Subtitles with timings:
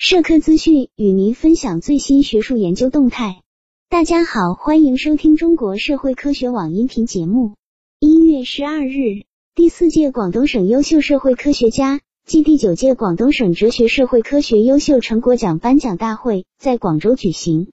[0.00, 3.42] 社科资讯与您分享最新学术研究动态。
[3.88, 7.56] 大家好，欢迎收听中国社会科学网音频节目。
[7.98, 9.24] 一月十二日，
[9.56, 17.66] 第四届广东省优秀社会科学家暨第九届广东省哲学社会科学优秀成果奖颁奖大会在广州举行。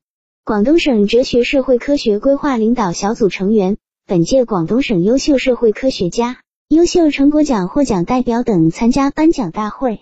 [0.43, 6.39] 广东省哲学社会科学规划领导小组成员、本届广东省优秀社会科学家、
[6.69, 10.01] 优秀成果奖获奖代表等参加颁奖大会。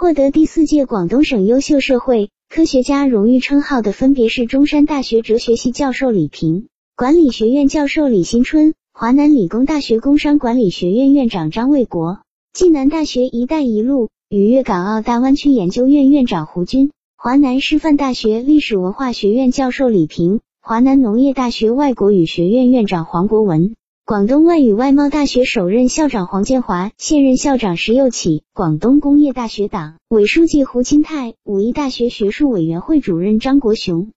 [0.00, 12.20] 获得第四届广东省优秀社会科学家荣誉称号的分别是中山大学哲学系教授李平、管理学院教授李新春、华南理工大学工商管理学院院长张卫国、
[12.54, 23.74] 暨南大学“一带一路”与粤港澳大湾区研究院院长胡军、华南师范大学历史文化学院教授李平、华南农业大学外国语学院院长黄国文。
[24.10, 34.10] 广东外语外贸大学首任校长黄建华，现任校长石又起，广东工业大学党委书记胡清泰，武义大学学术委员会主任张国雄。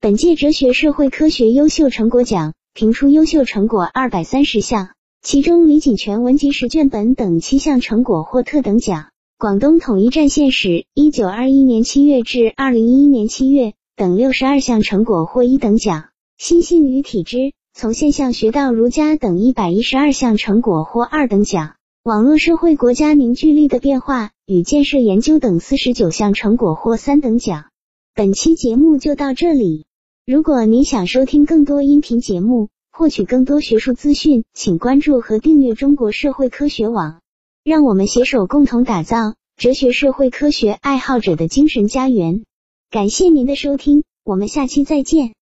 [0.00, 9.06] 本届哲学社会科学优秀成果奖评出优秀成果二百三十项，其中李锦泉文集十卷本等七项成果获特等奖。
[9.36, 16.04] 广东统一战线史（一九二一年七月至二零一一年七月）等六十二项成果获一等奖。
[16.38, 17.52] 心性与体质。
[17.72, 27.66] 从现象学到儒家等一百一十二项成果获二等奖，网络社会国家凝聚力的变化与建设研究等四十九项成果获三等奖。
[28.14, 29.86] 本期节目就到这里。
[30.26, 37.20] 如果您想收听更多音频节目，获取更多学术资讯，请关注和订阅中国社会科学网。
[37.64, 42.44] 让我们携手共同打造哲学社会科学爱好者的精神家园。
[42.90, 45.34] 感谢您的收听，我们下期再见。